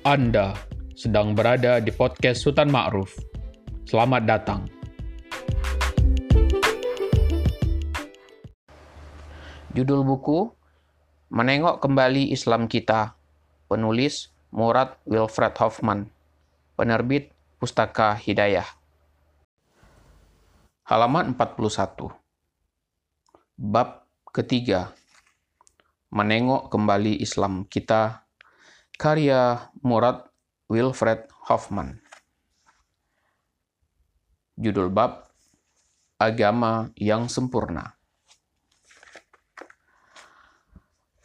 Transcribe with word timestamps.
Anda 0.00 0.56
sedang 0.96 1.36
berada 1.36 1.76
di 1.76 1.92
podcast 1.92 2.40
Sultan 2.40 2.72
Ma'ruf. 2.72 3.20
Selamat 3.84 4.24
datang. 4.24 4.64
Judul 9.76 10.00
buku 10.08 10.48
Menengok 11.28 11.84
Kembali 11.84 12.32
Islam 12.32 12.64
Kita. 12.64 13.12
Penulis 13.68 14.32
Murad 14.56 14.96
Wilfred 15.04 15.52
Hoffman. 15.60 16.08
Penerbit 16.80 17.36
Pustaka 17.60 18.16
Hidayah. 18.16 18.72
Halaman 20.88 21.36
41. 21.36 22.08
Bab 23.60 24.08
ketiga. 24.32 24.96
Menengok 26.08 26.72
Kembali 26.72 27.20
Islam 27.20 27.68
Kita. 27.68 28.29
Karya 29.00 29.72
Murad 29.80 30.28
Wilfred 30.68 31.24
Hoffman. 31.48 32.04
Judul 34.60 34.92
bab 34.92 35.32
Agama 36.20 36.92
yang 37.00 37.24
Sempurna. 37.32 37.96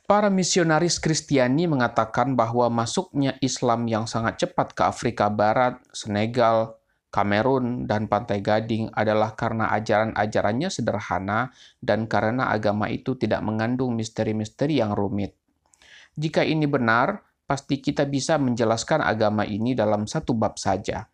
Para 0.07 0.31
misionaris 0.31 1.03
Kristiani 1.03 1.67
mengatakan 1.67 2.39
bahwa 2.39 2.71
masuknya 2.71 3.35
Islam 3.43 3.91
yang 3.91 4.07
sangat 4.07 4.47
cepat 4.47 4.71
ke 4.71 4.79
Afrika 4.87 5.27
Barat, 5.27 5.75
Senegal, 5.91 6.79
Kamerun, 7.11 7.91
dan 7.91 8.07
Pantai 8.07 8.39
Gading 8.39 8.95
adalah 8.95 9.35
karena 9.35 9.67
ajaran-ajarannya 9.75 10.71
sederhana 10.71 11.51
dan 11.83 12.07
karena 12.07 12.55
agama 12.55 12.87
itu 12.87 13.19
tidak 13.19 13.43
mengandung 13.43 13.99
misteri-misteri 13.99 14.79
yang 14.79 14.95
rumit. 14.95 15.35
Jika 16.15 16.47
ini 16.47 16.71
benar, 16.71 17.34
pasti 17.45 17.77
kita 17.81 18.09
bisa 18.09 18.41
menjelaskan 18.41 19.05
agama 19.05 19.45
ini 19.45 19.77
dalam 19.77 20.09
satu 20.09 20.33
bab 20.33 20.57
saja. 20.57 21.05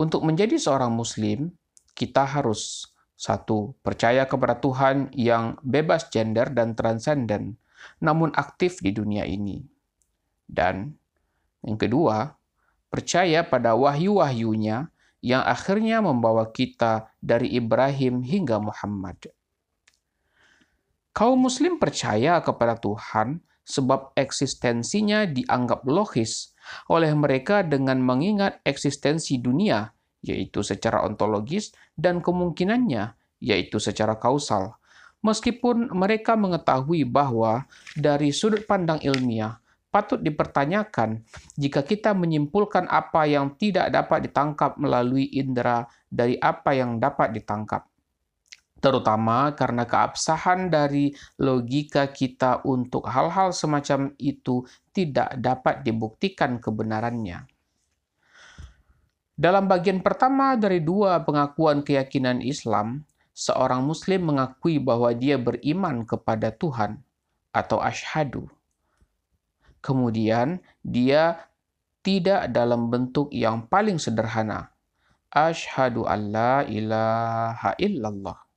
Untuk 0.00 0.24
menjadi 0.24 0.56
seorang 0.56 0.92
Muslim, 0.92 1.52
kita 1.92 2.24
harus 2.24 2.88
satu, 3.18 3.74
percaya 3.82 4.24
kepada 4.30 4.56
Tuhan 4.62 5.10
yang 5.12 5.58
bebas 5.60 6.06
gender 6.08 6.48
dan 6.54 6.78
transenden, 6.78 7.58
namun 7.98 8.30
aktif 8.38 8.78
di 8.78 8.94
dunia 8.94 9.26
ini. 9.26 9.66
Dan 10.46 10.94
yang 11.66 11.76
kedua, 11.76 12.38
percaya 12.88 13.42
pada 13.42 13.74
wahyu-wahyunya 13.74 14.88
yang 15.18 15.42
akhirnya 15.42 15.98
membawa 15.98 16.46
kita 16.54 17.10
dari 17.18 17.58
Ibrahim 17.58 18.22
hingga 18.22 18.62
Muhammad. 18.62 19.34
Kaum 21.10 21.42
muslim 21.42 21.82
percaya 21.82 22.38
kepada 22.38 22.78
Tuhan 22.78 23.42
sebab 23.68 24.16
eksistensinya 24.16 25.28
dianggap 25.28 25.84
logis 25.84 26.56
oleh 26.88 27.12
mereka 27.12 27.60
dengan 27.60 28.00
mengingat 28.00 28.64
eksistensi 28.64 29.36
dunia 29.36 29.92
yaitu 30.22 30.66
secara 30.66 31.06
ontologis, 31.06 31.74
dan 31.94 32.18
kemungkinannya, 32.18 33.14
yaitu 33.38 33.78
secara 33.78 34.18
kausal. 34.18 34.78
Meskipun 35.22 35.90
mereka 35.94 36.38
mengetahui 36.38 37.02
bahwa 37.02 37.66
dari 37.98 38.30
sudut 38.30 38.62
pandang 38.66 39.02
ilmiah, 39.02 39.58
patut 39.90 40.22
dipertanyakan 40.22 41.26
jika 41.58 41.82
kita 41.82 42.14
menyimpulkan 42.14 42.86
apa 42.86 43.26
yang 43.26 43.58
tidak 43.58 43.90
dapat 43.90 44.30
ditangkap 44.30 44.78
melalui 44.78 45.26
indera 45.34 45.90
dari 46.06 46.38
apa 46.38 46.70
yang 46.76 47.02
dapat 47.02 47.34
ditangkap. 47.34 47.82
Terutama 48.78 49.58
karena 49.58 49.82
keabsahan 49.82 50.70
dari 50.70 51.10
logika 51.42 52.06
kita 52.14 52.62
untuk 52.62 53.10
hal-hal 53.10 53.50
semacam 53.50 54.14
itu 54.22 54.62
tidak 54.94 55.34
dapat 55.34 55.82
dibuktikan 55.82 56.62
kebenarannya. 56.62 57.42
Dalam 59.38 59.70
bagian 59.70 60.02
pertama 60.02 60.58
dari 60.58 60.82
dua 60.82 61.22
pengakuan 61.22 61.82
keyakinan 61.82 62.42
Islam, 62.42 63.06
seorang 63.34 63.86
Muslim 63.86 64.34
mengakui 64.34 64.82
bahwa 64.82 65.14
dia 65.14 65.38
beriman 65.38 66.02
kepada 66.02 66.50
Tuhan 66.50 66.98
atau 67.54 67.78
ashadu. 67.78 68.50
Kemudian 69.78 70.58
dia 70.82 71.50
tidak 72.02 72.50
dalam 72.50 72.90
bentuk 72.90 73.30
yang 73.30 73.66
paling 73.70 74.02
sederhana, 74.02 74.74
ashadu 75.30 76.02
alla 76.02 76.66
ilaha 76.66 77.78
illallah. 77.78 78.47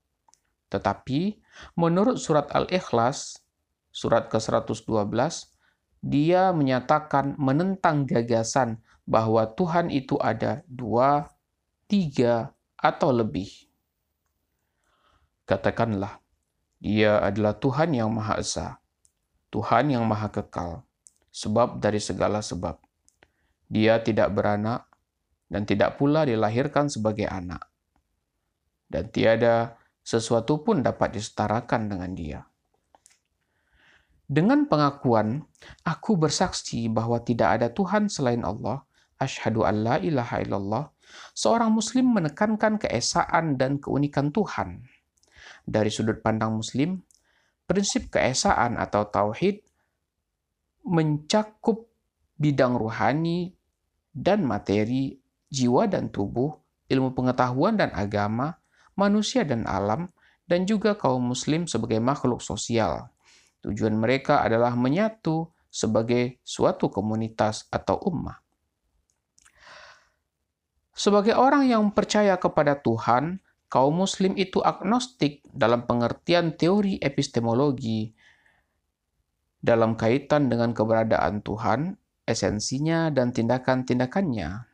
Tetapi 0.72 1.36
menurut 1.76 2.16
surat 2.16 2.48
Al-Ikhlas, 2.56 3.44
surat 3.92 4.32
ke-112, 4.32 4.88
dia 6.02 6.50
menyatakan 6.56 7.36
menentang 7.38 8.08
gagasan 8.08 8.82
bahwa 9.06 9.46
Tuhan 9.54 9.92
itu 9.92 10.16
ada 10.18 10.64
dua, 10.66 11.30
tiga, 11.86 12.56
atau 12.80 13.14
lebih. 13.14 13.70
Katakanlah, 15.46 16.18
Dia 16.82 17.22
adalah 17.22 17.54
Tuhan 17.54 17.94
yang 17.94 18.10
Maha 18.10 18.42
Esa, 18.42 18.82
Tuhan 19.54 19.94
yang 19.94 20.02
Maha 20.10 20.34
Kekal, 20.34 20.82
sebab 21.30 21.78
dari 21.78 22.02
segala 22.02 22.42
sebab. 22.42 22.82
Dia 23.70 24.02
tidak 24.02 24.34
beranak 24.34 24.90
dan 25.46 25.70
tidak 25.70 26.02
pula 26.02 26.26
dilahirkan 26.26 26.90
sebagai 26.90 27.30
anak. 27.30 27.62
Dan 28.90 29.14
tiada 29.14 29.78
sesuatu 30.02 30.62
pun 30.66 30.82
dapat 30.82 31.18
disetarakan 31.18 31.90
dengan 31.90 32.12
dia. 32.18 32.40
Dengan 34.32 34.64
pengakuan, 34.64 35.44
aku 35.84 36.16
bersaksi 36.16 36.88
bahwa 36.88 37.20
tidak 37.20 37.60
ada 37.60 37.68
Tuhan 37.68 38.08
selain 38.08 38.48
Allah, 38.48 38.88
asyhadu 39.20 39.68
an 39.68 39.84
la 39.84 39.96
ilaha 40.00 40.40
illallah, 40.40 40.86
seorang 41.36 41.76
muslim 41.76 42.16
menekankan 42.16 42.80
keesaan 42.80 43.60
dan 43.60 43.76
keunikan 43.84 44.32
Tuhan. 44.32 44.88
Dari 45.68 45.92
sudut 45.92 46.24
pandang 46.24 46.56
muslim, 46.56 47.04
prinsip 47.68 48.08
keesaan 48.08 48.80
atau 48.80 49.04
tauhid 49.04 49.68
mencakup 50.88 51.92
bidang 52.40 52.80
ruhani 52.80 53.52
dan 54.16 54.48
materi, 54.48 55.20
jiwa 55.52 55.92
dan 55.92 56.08
tubuh, 56.08 56.56
ilmu 56.88 57.12
pengetahuan 57.12 57.76
dan 57.76 57.92
agama, 57.92 58.61
manusia 58.98 59.46
dan 59.46 59.68
alam, 59.70 60.12
dan 60.46 60.68
juga 60.68 60.98
kaum 60.98 61.32
muslim 61.32 61.66
sebagai 61.66 62.00
makhluk 62.04 62.44
sosial. 62.44 63.12
Tujuan 63.64 63.96
mereka 63.96 64.42
adalah 64.42 64.74
menyatu 64.74 65.48
sebagai 65.72 66.42
suatu 66.44 66.92
komunitas 66.92 67.70
atau 67.72 67.96
ummah. 68.04 68.42
Sebagai 70.92 71.34
orang 71.40 71.66
yang 71.72 71.88
percaya 71.96 72.36
kepada 72.36 72.76
Tuhan, 72.78 73.40
kaum 73.72 73.96
muslim 74.04 74.36
itu 74.36 74.60
agnostik 74.60 75.40
dalam 75.48 75.88
pengertian 75.88 76.60
teori 76.60 77.00
epistemologi 77.00 78.12
dalam 79.62 79.94
kaitan 79.94 80.50
dengan 80.50 80.74
keberadaan 80.74 81.46
Tuhan, 81.46 81.96
esensinya, 82.26 83.14
dan 83.14 83.30
tindakan-tindakannya. 83.30 84.71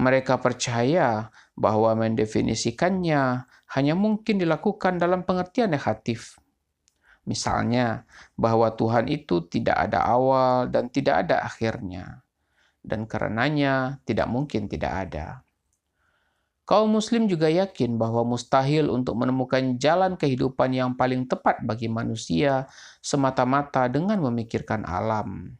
Mereka 0.00 0.40
percaya 0.40 1.28
bahwa 1.52 1.92
mendefinisikannya 1.92 3.44
hanya 3.76 3.94
mungkin 3.94 4.40
dilakukan 4.40 4.96
dalam 4.96 5.28
pengertian 5.28 5.76
negatif. 5.76 6.40
Misalnya, 7.28 8.08
bahwa 8.32 8.72
Tuhan 8.72 9.12
itu 9.12 9.44
tidak 9.44 9.76
ada 9.76 10.08
awal 10.08 10.72
dan 10.72 10.88
tidak 10.88 11.28
ada 11.28 11.44
akhirnya 11.44 12.24
dan 12.80 13.04
karenanya 13.04 14.00
tidak 14.08 14.28
mungkin 14.28 14.66
tidak 14.66 15.08
ada. 15.08 15.44
Kaum 16.64 16.94
muslim 16.94 17.26
juga 17.26 17.50
yakin 17.50 17.98
bahwa 17.98 18.22
mustahil 18.22 18.94
untuk 18.94 19.18
menemukan 19.18 19.74
jalan 19.74 20.14
kehidupan 20.14 20.70
yang 20.70 20.90
paling 20.94 21.26
tepat 21.26 21.58
bagi 21.66 21.90
manusia 21.90 22.70
semata-mata 23.02 23.90
dengan 23.90 24.22
memikirkan 24.22 24.86
alam. 24.86 25.58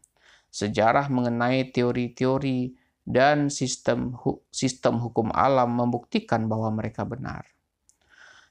Sejarah 0.55 1.11
mengenai 1.11 1.67
teori-teori 1.75 2.79
dan 3.11 3.51
sistem 3.51 4.15
sistem 4.55 5.03
hukum 5.03 5.35
alam 5.35 5.75
membuktikan 5.75 6.47
bahwa 6.47 6.71
mereka 6.71 7.03
benar. 7.03 7.43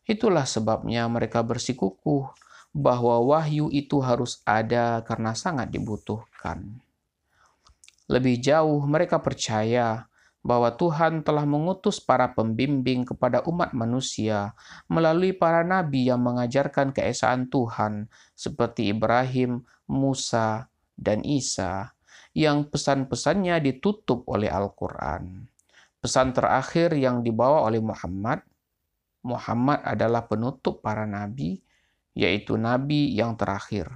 Itulah 0.03 0.43
sebabnya 0.43 1.07
mereka 1.07 1.39
bersikukuh 1.41 2.33
bahwa 2.75 3.17
wahyu 3.23 3.71
itu 3.73 3.97
harus 4.03 4.41
ada 4.45 5.01
karena 5.07 5.33
sangat 5.33 5.73
dibutuhkan. 5.73 6.81
Lebih 8.09 8.41
jauh, 8.41 8.81
mereka 8.89 9.21
percaya 9.21 10.09
bahwa 10.39 10.71
Tuhan 10.73 11.21
telah 11.21 11.43
mengutus 11.43 11.99
para 11.99 12.31
pembimbing 12.31 13.03
kepada 13.05 13.43
umat 13.45 13.75
manusia 13.75 14.55
melalui 14.89 15.35
para 15.35 15.61
nabi 15.61 16.09
yang 16.09 16.23
mengajarkan 16.23 16.95
keesaan 16.95 17.51
Tuhan, 17.51 18.09
seperti 18.33 18.89
Ibrahim, 18.89 19.61
Musa, 19.85 20.71
dan 20.95 21.21
Isa, 21.27 21.93
yang 22.33 22.67
pesan-pesannya 22.69 23.57
ditutup 23.61 24.25
oleh 24.29 24.49
Al-Quran. 24.49 25.49
Pesan 25.99 26.31
terakhir 26.31 26.95
yang 26.95 27.25
dibawa 27.25 27.67
oleh 27.67 27.83
Muhammad, 27.83 28.45
Muhammad 29.25 29.83
adalah 29.83 30.23
penutup 30.23 30.79
para 30.79 31.03
nabi, 31.03 31.59
yaitu 32.15 32.55
nabi 32.55 33.11
yang 33.11 33.35
terakhir. 33.35 33.91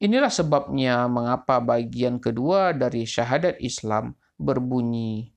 Inilah 0.00 0.32
sebabnya 0.32 1.06
mengapa 1.06 1.62
bagian 1.62 2.18
kedua 2.18 2.74
dari 2.74 3.06
syahadat 3.06 3.60
Islam 3.62 4.16
berbunyi 4.34 5.30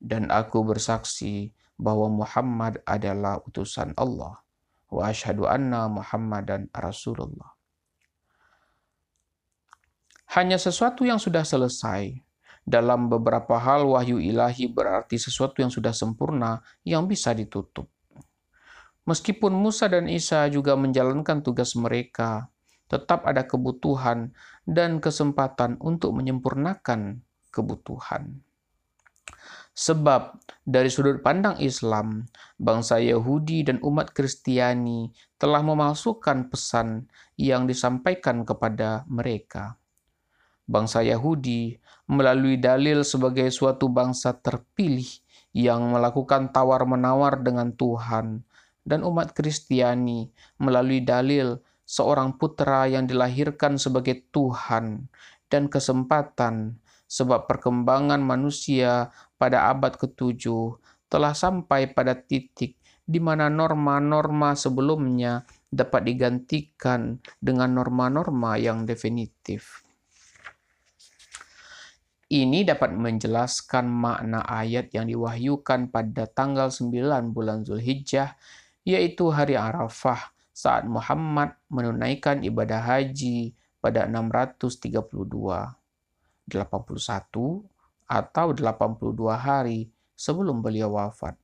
dan 0.00 0.32
aku 0.32 0.64
bersaksi 0.64 1.52
bahwa 1.76 2.24
Muhammad 2.24 2.80
adalah 2.88 3.44
utusan 3.44 3.92
Allah 4.00 4.40
wa 4.88 5.02
asyhadu 5.04 5.44
anna 5.44 5.86
Muhammadan 5.86 6.72
Rasulullah. 6.72 7.59
Hanya 10.30 10.62
sesuatu 10.62 11.02
yang 11.02 11.18
sudah 11.18 11.42
selesai 11.42 12.14
dalam 12.62 13.10
beberapa 13.10 13.58
hal 13.58 13.82
wahyu 13.82 14.22
ilahi 14.22 14.70
berarti 14.70 15.18
sesuatu 15.18 15.58
yang 15.58 15.74
sudah 15.74 15.90
sempurna 15.90 16.62
yang 16.86 17.10
bisa 17.10 17.34
ditutup. 17.34 17.90
Meskipun 19.10 19.50
Musa 19.50 19.90
dan 19.90 20.06
Isa 20.06 20.46
juga 20.46 20.78
menjalankan 20.78 21.42
tugas 21.42 21.74
mereka, 21.74 22.46
tetap 22.86 23.26
ada 23.26 23.42
kebutuhan 23.42 24.30
dan 24.62 25.02
kesempatan 25.02 25.74
untuk 25.82 26.14
menyempurnakan 26.14 27.26
kebutuhan. 27.50 28.38
Sebab 29.74 30.38
dari 30.62 30.92
sudut 30.92 31.24
pandang 31.26 31.58
Islam, 31.58 32.28
bangsa 32.54 33.02
Yahudi 33.02 33.66
dan 33.66 33.82
umat 33.82 34.14
Kristiani 34.14 35.10
telah 35.40 35.64
memalsukan 35.64 36.52
pesan 36.52 37.10
yang 37.34 37.64
disampaikan 37.64 38.46
kepada 38.46 39.02
mereka. 39.10 39.79
Bangsa 40.70 41.02
Yahudi 41.02 41.74
melalui 42.06 42.54
dalil 42.62 43.02
sebagai 43.02 43.50
suatu 43.50 43.90
bangsa 43.90 44.38
terpilih 44.38 45.06
yang 45.50 45.90
melakukan 45.90 46.54
tawar-menawar 46.54 47.42
dengan 47.42 47.74
Tuhan, 47.74 48.46
dan 48.86 49.02
umat 49.02 49.34
Kristiani 49.34 50.30
melalui 50.62 51.02
dalil 51.02 51.58
seorang 51.82 52.38
putra 52.38 52.86
yang 52.86 53.10
dilahirkan 53.10 53.74
sebagai 53.82 54.30
Tuhan 54.30 55.10
dan 55.50 55.66
kesempatan 55.66 56.78
sebab 57.10 57.50
perkembangan 57.50 58.22
manusia 58.22 59.10
pada 59.34 59.74
abad 59.74 59.98
ketujuh 59.98 60.78
telah 61.10 61.34
sampai 61.34 61.90
pada 61.90 62.14
titik 62.14 62.78
di 63.02 63.18
mana 63.18 63.50
norma-norma 63.50 64.54
sebelumnya 64.54 65.42
dapat 65.66 66.06
digantikan 66.06 67.18
dengan 67.42 67.74
norma-norma 67.74 68.54
yang 68.54 68.86
definitif. 68.86 69.79
Ini 72.30 72.62
dapat 72.62 72.94
menjelaskan 72.94 73.90
makna 73.90 74.46
ayat 74.46 74.94
yang 74.94 75.10
diwahyukan 75.10 75.90
pada 75.90 76.30
tanggal 76.30 76.70
9 76.70 77.34
bulan 77.34 77.66
Zulhijjah, 77.66 78.38
yaitu 78.86 79.34
hari 79.34 79.58
Arafah, 79.58 80.30
saat 80.54 80.86
Muhammad 80.86 81.58
menunaikan 81.66 82.46
ibadah 82.46 82.86
haji 82.86 83.50
pada 83.82 84.06
632, 84.06 84.94
81 86.46 87.66
atau 88.06 88.46
82 88.54 89.34
hari 89.34 89.90
sebelum 90.14 90.62
beliau 90.62 91.02
wafat. 91.02 91.34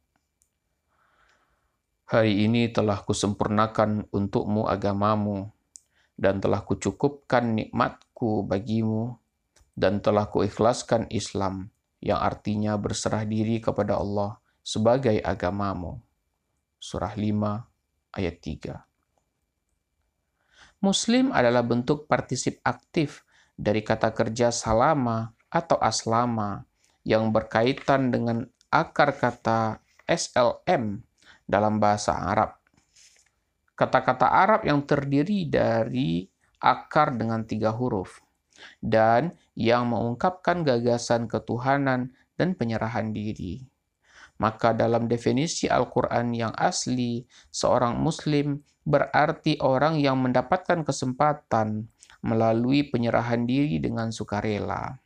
Hari 2.06 2.46
ini 2.46 2.70
telah 2.70 3.02
kusempurnakan 3.02 4.06
untukmu 4.14 4.70
agamamu, 4.70 5.50
dan 6.14 6.38
telah 6.38 6.62
kucukupkan 6.62 7.58
nikmatku 7.58 8.46
bagimu, 8.46 9.18
dan 9.76 10.00
telah 10.00 10.26
kuikhlaskan 10.32 11.06
Islam, 11.12 11.68
yang 12.00 12.16
artinya 12.18 12.80
berserah 12.80 13.28
diri 13.28 13.60
kepada 13.60 14.00
Allah 14.00 14.40
sebagai 14.64 15.20
agamamu. 15.20 16.00
Surah 16.80 17.12
5 17.12 18.16
ayat 18.16 18.36
3 18.40 18.80
Muslim 20.80 21.32
adalah 21.32 21.60
bentuk 21.64 22.08
partisip 22.08 22.60
aktif 22.64 23.24
dari 23.56 23.80
kata 23.84 24.12
kerja 24.12 24.52
salama 24.52 25.32
atau 25.48 25.80
aslama 25.80 26.64
yang 27.04 27.32
berkaitan 27.32 28.12
dengan 28.12 28.44
akar 28.68 29.16
kata 29.16 29.80
SLM 30.04 31.00
dalam 31.48 31.80
bahasa 31.80 32.12
Arab. 32.12 32.60
Kata-kata 33.76 34.28
Arab 34.28 34.64
yang 34.68 34.84
terdiri 34.84 35.48
dari 35.48 36.28
akar 36.60 37.16
dengan 37.16 37.44
tiga 37.44 37.72
huruf 37.72 38.25
dan 38.80 39.34
yang 39.56 39.88
mengungkapkan 39.90 40.62
gagasan 40.62 41.26
ketuhanan 41.26 42.12
dan 42.36 42.52
penyerahan 42.52 43.10
diri. 43.10 43.64
Maka 44.36 44.76
dalam 44.76 45.08
definisi 45.08 45.64
Al-Quran 45.64 46.36
yang 46.36 46.52
asli, 46.52 47.24
seorang 47.48 47.96
muslim 47.96 48.60
berarti 48.84 49.56
orang 49.64 49.96
yang 49.96 50.20
mendapatkan 50.20 50.84
kesempatan 50.84 51.88
melalui 52.20 52.84
penyerahan 52.84 53.48
diri 53.48 53.80
dengan 53.80 54.12
sukarela. 54.12 55.00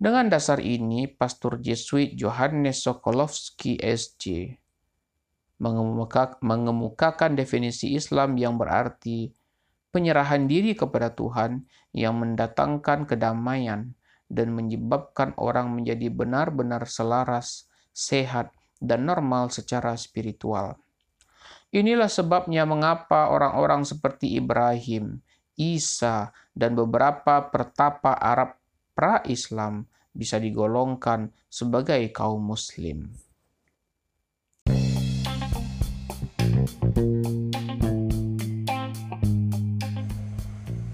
Dengan 0.00 0.32
dasar 0.32 0.58
ini, 0.64 1.06
Pastor 1.06 1.60
Jesuit 1.60 2.16
Johannes 2.16 2.82
Sokolowski 2.82 3.76
SJ 3.78 4.56
mengemukakan 5.60 7.36
definisi 7.36 7.92
Islam 7.92 8.40
yang 8.40 8.56
berarti 8.56 9.28
penyerahan 9.90 10.46
diri 10.46 10.74
kepada 10.74 11.12
Tuhan 11.12 11.66
yang 11.94 12.18
mendatangkan 12.18 13.06
kedamaian 13.06 13.94
dan 14.30 14.48
menyebabkan 14.54 15.34
orang 15.34 15.74
menjadi 15.74 16.06
benar-benar 16.10 16.86
selaras 16.86 17.70
sehat, 17.90 18.54
dan 18.80 19.04
normal 19.04 19.52
secara 19.52 19.92
spiritual. 19.98 20.80
Inilah 21.70 22.10
sebabnya 22.10 22.66
mengapa 22.66 23.30
orang-orang 23.30 23.86
seperti 23.86 24.40
Ibrahim, 24.40 25.22
Isa, 25.54 26.34
dan 26.56 26.74
beberapa 26.74 27.46
pertapa 27.52 28.16
Arab 28.16 28.58
pra-Islam 28.96 29.86
bisa 30.10 30.42
digolongkan 30.42 31.30
sebagai 31.46 32.00
kaum 32.10 32.42
Muslim. 32.42 33.14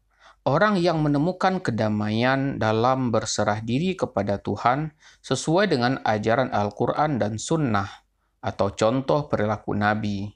orang 0.48 0.80
yang 0.80 1.04
menemukan 1.04 1.60
kedamaian 1.60 2.56
dalam 2.56 3.12
berserah 3.12 3.60
diri 3.60 3.92
kepada 3.92 4.40
Tuhan 4.40 4.96
sesuai 5.20 5.68
dengan 5.68 6.00
ajaran 6.00 6.48
Al-Quran 6.48 7.20
dan 7.20 7.36
Sunnah 7.36 8.08
atau 8.40 8.72
contoh 8.72 9.28
perilaku 9.28 9.76
Nabi. 9.76 10.32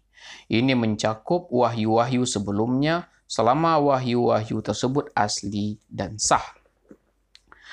Ini 0.52 0.76
mencakup 0.76 1.49
wahyu-wahyu 1.49 2.28
sebelumnya 2.28 3.09
selama 3.25 3.81
wahyu-wahyu 3.81 4.61
tersebut 4.61 5.09
asli 5.16 5.81
dan 5.88 6.21
sah. 6.21 6.45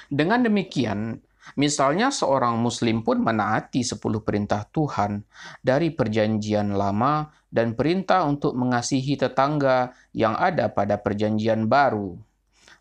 Dengan 0.08 0.42
demikian, 0.42 1.20
misalnya 1.60 2.10
seorang 2.10 2.56
muslim 2.58 3.04
pun 3.04 3.20
menaati 3.20 3.84
sepuluh 3.84 4.24
perintah 4.24 4.64
Tuhan 4.72 5.28
dari 5.60 5.92
perjanjian 5.92 6.72
lama 6.74 7.28
dan 7.52 7.76
perintah 7.76 8.24
untuk 8.24 8.56
mengasihi 8.56 9.20
tetangga 9.20 9.92
yang 10.16 10.40
ada 10.40 10.72
pada 10.72 10.98
perjanjian 10.98 11.68
baru. 11.68 12.29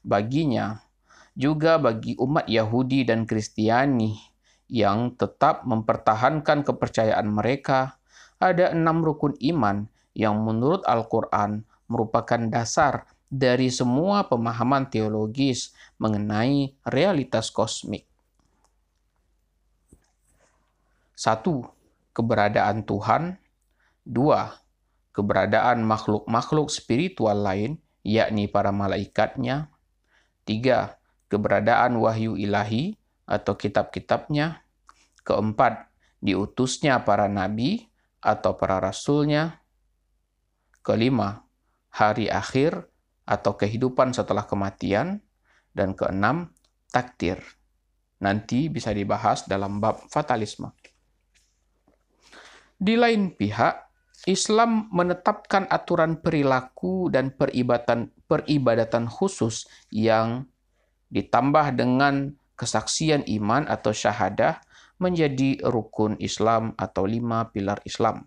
Baginya, 0.03 0.83
juga 1.39 1.79
bagi 1.79 2.19
umat 2.19 2.51
Yahudi 2.51 3.07
dan 3.07 3.23
Kristiani 3.23 4.19
yang 4.69 5.15
tetap 5.15 5.65
mempertahankan 5.65 6.67
kepercayaan 6.67 7.31
mereka 7.31 7.97
ada 8.39 8.71
enam 8.75 9.03
rukun 9.03 9.35
iman 9.55 9.87
yang 10.13 10.43
menurut 10.43 10.83
Al-Quran 10.85 11.63
merupakan 11.89 12.43
dasar 12.51 13.09
dari 13.29 13.69
semua 13.69 14.27
pemahaman 14.27 14.89
teologis 14.89 15.73
mengenai 16.01 16.75
realitas 16.85 17.53
kosmik. 17.53 18.09
Satu, 21.19 21.67
keberadaan 22.15 22.87
Tuhan. 22.87 23.37
Dua, 24.07 24.55
keberadaan 25.13 25.83
makhluk-makhluk 25.85 26.71
spiritual 26.71 27.43
lain, 27.43 27.77
yakni 28.07 28.47
para 28.47 28.71
malaikatnya. 28.71 29.69
Tiga, 30.49 30.97
keberadaan 31.29 32.01
wahyu 32.01 32.41
ilahi 32.41 32.97
atau 33.29 33.61
kitab-kitabnya. 33.61 34.65
Keempat, 35.29 35.93
diutusnya 36.25 37.05
para 37.05 37.29
nabi 37.29 37.93
atau 38.25 38.57
para 38.57 38.81
rasulnya. 38.81 39.61
Kelima, 40.81 41.45
hari 41.93 42.33
akhir 42.33 42.89
atau 43.29 43.61
kehidupan 43.61 44.17
setelah 44.17 44.49
kematian. 44.49 45.21
Dan 45.77 45.93
keenam, 45.93 46.57
takdir. 46.89 47.45
Nanti 48.25 48.73
bisa 48.73 48.91
dibahas 48.97 49.45
dalam 49.45 49.85
bab 49.85 50.01
fatalisme. 50.09 50.73
Di 52.81 52.97
lain 52.97 53.37
pihak, 53.37 53.88
Islam 54.27 54.91
menetapkan 54.91 55.71
aturan 55.71 56.19
perilaku 56.19 57.07
dan 57.13 57.31
peribadatan 57.31 58.11
peribadatan 58.27 59.07
khusus 59.07 59.71
yang 59.95 60.51
ditambah 61.15 61.79
dengan 61.79 62.35
kesaksian 62.59 63.23
iman 63.39 63.71
atau 63.71 63.95
syahadah 63.95 64.59
menjadi 64.99 65.63
rukun 65.63 66.19
Islam 66.19 66.75
atau 66.75 67.07
lima 67.07 67.47
pilar 67.55 67.79
Islam. 67.87 68.27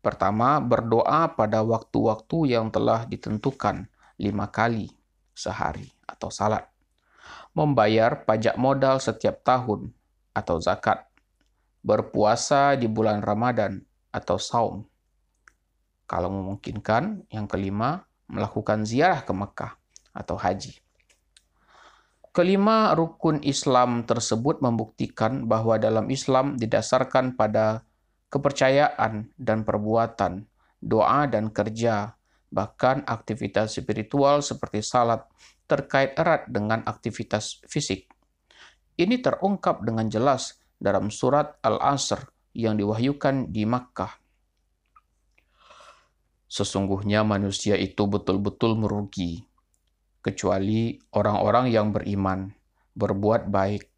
Pertama, 0.00 0.62
berdoa 0.62 1.34
pada 1.34 1.60
waktu-waktu 1.66 2.56
yang 2.56 2.72
telah 2.72 3.04
ditentukan 3.04 3.90
lima 4.16 4.46
kali 4.48 4.88
sehari 5.36 5.92
atau 6.08 6.32
salat. 6.32 6.64
Membayar 7.52 8.24
pajak 8.24 8.56
modal 8.56 9.02
setiap 9.02 9.42
tahun 9.44 9.92
atau 10.32 10.62
zakat. 10.62 11.05
Berpuasa 11.86 12.74
di 12.74 12.90
bulan 12.90 13.22
Ramadan 13.22 13.78
atau 14.10 14.42
saum. 14.42 14.82
Kalau 16.10 16.34
memungkinkan, 16.34 17.30
yang 17.30 17.46
kelima, 17.46 18.02
melakukan 18.26 18.82
ziarah 18.82 19.22
ke 19.22 19.30
Mekah 19.30 19.78
atau 20.10 20.34
haji. 20.34 20.82
Kelima 22.34 22.92
rukun 22.92 23.40
Islam 23.46 24.02
tersebut 24.02 24.60
membuktikan 24.60 25.46
bahwa 25.46 25.78
dalam 25.78 26.10
Islam 26.10 26.58
didasarkan 26.58 27.38
pada 27.38 27.86
kepercayaan 28.28 29.32
dan 29.38 29.62
perbuatan, 29.62 30.44
doa 30.82 31.24
dan 31.30 31.48
kerja, 31.54 32.18
bahkan 32.52 33.06
aktivitas 33.08 33.78
spiritual 33.78 34.44
seperti 34.44 34.84
salat 34.84 35.24
terkait 35.64 36.12
erat 36.18 36.44
dengan 36.50 36.84
aktivitas 36.84 37.64
fisik. 37.66 38.10
Ini 39.00 39.20
terungkap 39.24 39.80
dengan 39.80 40.08
jelas 40.12 40.60
dalam 40.76 41.08
surat 41.08 41.56
Al-Asr 41.64 42.24
yang 42.56 42.76
diwahyukan 42.76 43.52
di 43.52 43.64
Makkah. 43.68 44.12
Sesungguhnya 46.46 47.26
manusia 47.26 47.74
itu 47.76 48.06
betul-betul 48.06 48.78
merugi, 48.78 49.44
kecuali 50.22 50.96
orang-orang 51.12 51.68
yang 51.68 51.90
beriman, 51.90 52.54
berbuat 52.96 53.50
baik, 53.50 53.90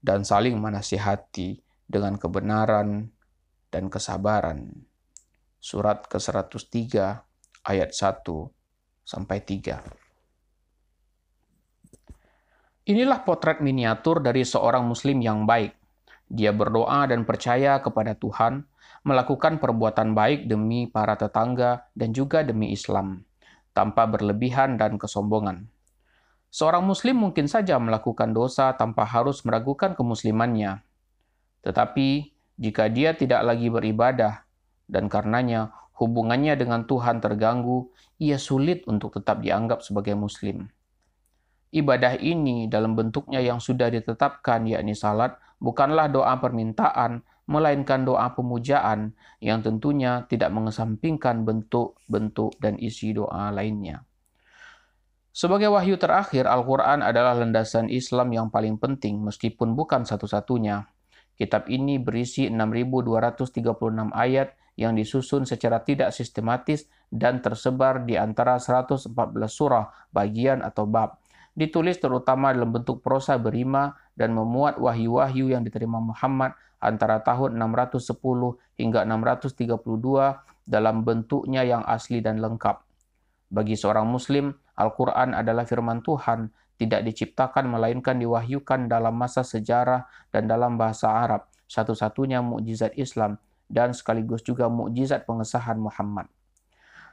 dan 0.00 0.24
saling 0.24 0.56
menasihati 0.56 1.60
dengan 1.84 2.16
kebenaran 2.16 3.12
dan 3.68 3.92
kesabaran. 3.92 4.72
Surat 5.60 6.08
ke-103 6.08 7.20
ayat 7.68 7.90
1 7.92 8.24
sampai 9.04 9.38
3. 9.44 9.80
Inilah 12.90 13.22
potret 13.22 13.60
miniatur 13.60 14.24
dari 14.24 14.42
seorang 14.42 14.88
muslim 14.88 15.20
yang 15.20 15.44
baik. 15.44 15.79
Dia 16.30 16.54
berdoa 16.54 17.10
dan 17.10 17.26
percaya 17.26 17.82
kepada 17.82 18.14
Tuhan, 18.14 18.62
melakukan 19.02 19.58
perbuatan 19.58 20.14
baik 20.14 20.46
demi 20.46 20.86
para 20.86 21.18
tetangga 21.18 21.90
dan 21.98 22.14
juga 22.14 22.46
demi 22.46 22.70
Islam, 22.70 23.26
tanpa 23.74 24.06
berlebihan 24.06 24.78
dan 24.78 24.94
kesombongan. 24.94 25.66
Seorang 26.54 26.86
muslim 26.86 27.18
mungkin 27.18 27.50
saja 27.50 27.78
melakukan 27.82 28.30
dosa 28.30 28.74
tanpa 28.78 29.02
harus 29.06 29.42
meragukan 29.42 29.98
kemuslimannya. 29.98 30.82
Tetapi 31.66 32.08
jika 32.58 32.86
dia 32.86 33.14
tidak 33.18 33.42
lagi 33.46 33.66
beribadah 33.66 34.46
dan 34.86 35.10
karenanya 35.10 35.74
hubungannya 35.98 36.54
dengan 36.54 36.86
Tuhan 36.86 37.18
terganggu, 37.18 37.90
ia 38.22 38.38
sulit 38.38 38.86
untuk 38.86 39.18
tetap 39.18 39.42
dianggap 39.42 39.82
sebagai 39.82 40.14
Muslim. 40.14 40.70
Ibadah 41.70 42.18
ini 42.18 42.66
dalam 42.66 42.98
bentuknya 42.98 43.38
yang 43.38 43.62
sudah 43.62 43.86
ditetapkan, 43.94 44.66
yakni 44.66 44.98
salat, 44.98 45.38
bukanlah 45.62 46.10
doa 46.10 46.34
permintaan, 46.42 47.22
melainkan 47.46 48.02
doa 48.02 48.34
pemujaan 48.34 49.14
yang 49.38 49.62
tentunya 49.62 50.26
tidak 50.26 50.50
mengesampingkan 50.50 51.46
bentuk-bentuk 51.46 52.58
dan 52.58 52.74
isi 52.78 53.14
doa 53.14 53.54
lainnya. 53.54 54.02
Sebagai 55.30 55.70
wahyu 55.70 55.94
terakhir, 55.94 56.50
Al-Quran 56.50 57.06
adalah 57.06 57.38
landasan 57.38 57.86
Islam 57.86 58.34
yang 58.34 58.50
paling 58.50 58.82
penting, 58.82 59.22
meskipun 59.22 59.78
bukan 59.78 60.02
satu-satunya. 60.02 60.90
Kitab 61.38 61.70
ini 61.70 62.02
berisi 62.02 62.50
6.236 62.50 64.10
ayat 64.10 64.58
yang 64.74 64.98
disusun 64.98 65.46
secara 65.46 65.86
tidak 65.86 66.10
sistematis 66.10 66.90
dan 67.14 67.38
tersebar 67.38 68.02
di 68.02 68.18
antara 68.18 68.58
114 68.58 69.06
surah, 69.46 69.86
bagian 70.10 70.66
atau 70.66 70.84
bab. 70.90 71.19
Ditulis 71.54 71.98
terutama 71.98 72.54
dalam 72.54 72.70
bentuk 72.70 73.02
prosa 73.02 73.34
berima 73.36 73.98
dan 74.14 74.32
memuat 74.32 74.78
wahyu-wahyu 74.78 75.50
yang 75.50 75.66
diterima 75.66 75.98
Muhammad 75.98 76.54
antara 76.80 77.20
tahun 77.20 77.58
610 77.58 78.16
hingga 78.78 79.04
632 79.04 79.82
dalam 80.64 81.02
bentuknya 81.02 81.66
yang 81.66 81.82
asli 81.84 82.22
dan 82.22 82.38
lengkap. 82.38 82.80
Bagi 83.50 83.74
seorang 83.74 84.06
muslim, 84.06 84.54
Al-Quran 84.78 85.34
adalah 85.34 85.66
firman 85.66 86.00
Tuhan 86.06 86.54
tidak 86.80 87.04
diciptakan 87.04 87.68
melainkan 87.68 88.16
diwahyukan 88.16 88.88
dalam 88.88 89.12
masa 89.12 89.44
sejarah 89.44 90.08
dan 90.32 90.48
dalam 90.48 90.80
bahasa 90.80 91.12
Arab, 91.12 91.44
satu-satunya 91.68 92.40
mukjizat 92.40 92.96
Islam 92.96 93.36
dan 93.68 93.92
sekaligus 93.92 94.40
juga 94.40 94.72
mukjizat 94.72 95.28
pengesahan 95.28 95.76
Muhammad. 95.76 96.30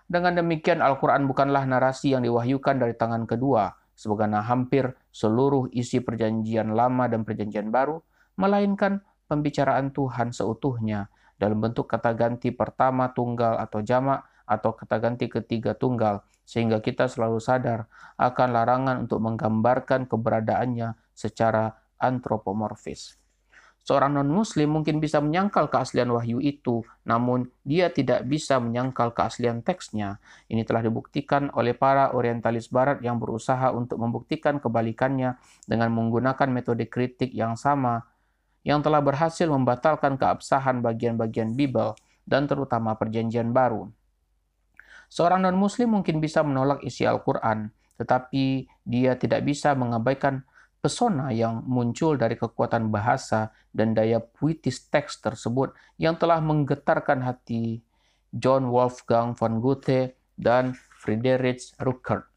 Dengan 0.08 0.40
demikian 0.40 0.80
Al-Quran 0.80 1.28
bukanlah 1.28 1.68
narasi 1.68 2.16
yang 2.16 2.24
diwahyukan 2.24 2.80
dari 2.80 2.96
tangan 2.96 3.28
kedua, 3.28 3.76
sebagaimana 3.98 4.46
hampir 4.46 4.94
seluruh 5.10 5.68
isi 5.74 6.00
perjanjian 6.00 6.78
lama 6.78 7.10
dan 7.10 7.26
perjanjian 7.26 7.74
baru, 7.74 8.00
melainkan 8.38 9.02
pembicaraan 9.26 9.90
Tuhan 9.92 10.32
seutuhnya 10.32 11.10
dalam 11.36 11.58
bentuk 11.58 11.90
kata 11.90 12.14
ganti 12.14 12.54
pertama 12.54 13.12
tunggal 13.12 13.58
atau 13.58 13.82
jamak 13.82 14.24
atau 14.48 14.72
kata 14.78 15.02
ganti 15.02 15.28
ketiga 15.28 15.76
tunggal 15.76 16.24
sehingga 16.48 16.80
kita 16.80 17.12
selalu 17.12 17.44
sadar 17.44 17.92
akan 18.16 18.56
larangan 18.56 18.96
untuk 19.04 19.20
menggambarkan 19.20 20.08
keberadaannya 20.08 20.96
secara 21.12 21.76
antropomorfis. 22.00 23.20
Seorang 23.88 24.20
non-muslim 24.20 24.68
mungkin 24.68 25.00
bisa 25.00 25.24
menyangkal 25.24 25.72
keaslian 25.72 26.12
wahyu 26.12 26.44
itu, 26.44 26.84
namun 27.08 27.48
dia 27.64 27.88
tidak 27.88 28.28
bisa 28.28 28.60
menyangkal 28.60 29.16
keaslian 29.16 29.64
teksnya. 29.64 30.20
Ini 30.52 30.68
telah 30.68 30.84
dibuktikan 30.84 31.48
oleh 31.56 31.72
para 31.72 32.12
orientalis 32.12 32.68
barat 32.68 33.00
yang 33.00 33.16
berusaha 33.16 33.72
untuk 33.72 33.96
membuktikan 34.04 34.60
kebalikannya 34.60 35.40
dengan 35.64 35.96
menggunakan 35.96 36.52
metode 36.52 36.84
kritik 36.92 37.32
yang 37.32 37.56
sama 37.56 38.04
yang 38.68 38.84
telah 38.84 39.00
berhasil 39.00 39.48
membatalkan 39.48 40.20
keabsahan 40.20 40.84
bagian-bagian 40.84 41.56
Bible 41.56 41.96
dan 42.28 42.44
terutama 42.44 42.92
perjanjian 43.00 43.56
baru. 43.56 43.88
Seorang 45.08 45.48
non-muslim 45.48 45.96
mungkin 45.96 46.20
bisa 46.20 46.44
menolak 46.44 46.84
isi 46.84 47.08
Al-Quran, 47.08 47.72
tetapi 47.96 48.68
dia 48.84 49.16
tidak 49.16 49.48
bisa 49.48 49.72
mengabaikan 49.80 50.44
pesona 50.80 51.34
yang 51.34 51.66
muncul 51.66 52.16
dari 52.16 52.38
kekuatan 52.38 52.94
bahasa 52.94 53.52
dan 53.74 53.98
daya 53.98 54.22
puitis 54.22 54.88
teks 54.88 55.20
tersebut 55.20 55.74
yang 55.98 56.16
telah 56.16 56.40
menggetarkan 56.40 57.26
hati 57.26 57.82
John 58.34 58.70
Wolfgang 58.70 59.34
von 59.34 59.60
Goethe 59.64 60.18
dan 60.38 60.78
Friedrich 61.02 61.74
Ruckert. 61.82 62.30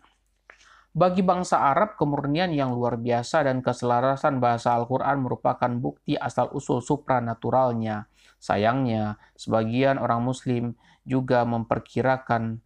Bagi 0.90 1.22
bangsa 1.22 1.70
Arab, 1.70 1.94
kemurnian 1.94 2.50
yang 2.50 2.74
luar 2.74 2.98
biasa 2.98 3.46
dan 3.46 3.62
keselarasan 3.62 4.42
bahasa 4.42 4.74
Al-Quran 4.74 5.22
merupakan 5.22 5.70
bukti 5.78 6.18
asal-usul 6.18 6.82
supranaturalnya. 6.82 8.10
Sayangnya, 8.42 9.14
sebagian 9.38 10.02
orang 10.02 10.26
Muslim 10.26 10.74
juga 11.06 11.46
memperkirakan 11.46 12.58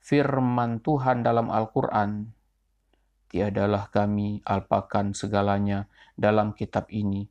firman 0.00 0.80
Tuhan 0.80 1.20
dalam 1.20 1.52
Al-Quran. 1.52 2.35
Tiadalah 3.26 3.90
kami 3.90 4.40
alpakan 4.46 5.10
segalanya 5.12 5.90
dalam 6.14 6.54
kitab 6.54 6.86
ini. 6.94 7.26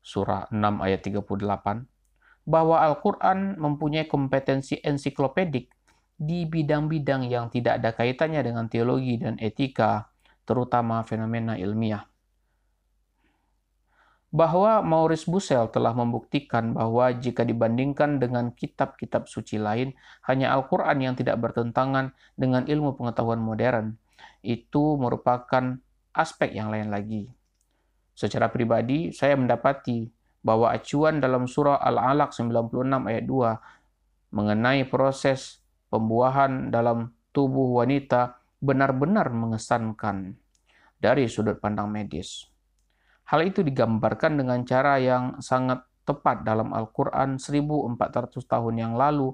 Surah 0.00 0.48
6 0.48 0.80
ayat 0.80 1.00
38. 1.02 1.86
Bahwa 2.48 2.76
Al-Quran 2.80 3.60
mempunyai 3.60 4.08
kompetensi 4.08 4.80
ensiklopedik 4.80 5.68
di 6.16 6.46
bidang-bidang 6.48 7.28
yang 7.28 7.52
tidak 7.52 7.82
ada 7.82 7.90
kaitannya 7.92 8.40
dengan 8.40 8.70
teologi 8.70 9.20
dan 9.20 9.36
etika, 9.42 10.08
terutama 10.48 11.04
fenomena 11.04 11.58
ilmiah 11.58 12.10
bahwa 14.30 14.78
Maurice 14.86 15.26
Bussell 15.26 15.66
telah 15.74 15.90
membuktikan 15.90 16.70
bahwa 16.70 17.10
jika 17.10 17.42
dibandingkan 17.42 18.22
dengan 18.22 18.54
kitab-kitab 18.54 19.26
suci 19.26 19.58
lain, 19.58 19.90
hanya 20.30 20.54
Al-Quran 20.54 21.02
yang 21.02 21.14
tidak 21.18 21.42
bertentangan 21.42 22.14
dengan 22.38 22.62
ilmu 22.70 22.94
pengetahuan 22.94 23.42
modern. 23.42 23.98
Itu 24.40 24.96
merupakan 24.96 25.78
aspek 26.16 26.56
yang 26.56 26.72
lain 26.72 26.90
lagi. 26.90 27.28
Secara 28.16 28.52
pribadi, 28.52 29.14
saya 29.14 29.36
mendapati 29.36 30.10
bahwa 30.40 30.72
acuan 30.72 31.20
dalam 31.20 31.44
surah 31.44 31.80
Al-Alaq 31.80 32.32
96 32.32 33.08
ayat 33.08 33.24
2 33.24 34.34
mengenai 34.36 34.88
proses 34.88 35.60
pembuahan 35.92 36.72
dalam 36.72 37.12
tubuh 37.34 37.80
wanita 37.82 38.40
benar-benar 38.60 39.32
mengesankan 39.32 40.36
dari 41.00 41.26
sudut 41.28 41.56
pandang 41.60 41.88
medis. 41.88 42.48
Hal 43.30 43.46
itu 43.46 43.62
digambarkan 43.62 44.42
dengan 44.42 44.66
cara 44.66 44.98
yang 44.98 45.38
sangat 45.38 45.86
tepat 46.02 46.42
dalam 46.42 46.74
Al-Quran 46.74 47.38
1400 47.38 48.42
tahun 48.42 48.74
yang 48.74 48.94
lalu 48.98 49.32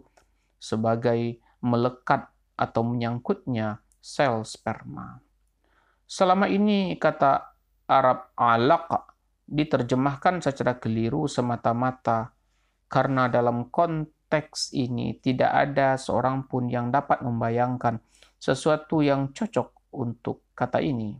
sebagai 0.60 1.40
melekat 1.64 2.28
atau 2.56 2.82
menyangkutnya 2.84 3.80
sel 4.06 4.46
sperma. 4.46 5.18
Selama 6.06 6.46
ini 6.46 6.94
kata 6.94 7.42
Arab 7.90 8.30
alaq 8.38 9.10
diterjemahkan 9.50 10.38
secara 10.38 10.78
keliru 10.78 11.26
semata-mata 11.26 12.30
karena 12.86 13.26
dalam 13.26 13.66
konteks 13.66 14.70
ini 14.78 15.18
tidak 15.18 15.50
ada 15.50 15.98
seorang 15.98 16.46
pun 16.46 16.70
yang 16.70 16.94
dapat 16.94 17.26
membayangkan 17.26 17.98
sesuatu 18.38 19.02
yang 19.02 19.34
cocok 19.34 19.90
untuk 19.98 20.46
kata 20.54 20.78
ini. 20.78 21.18